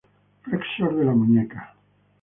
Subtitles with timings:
[0.45, 1.75] Flexor de la muñeca.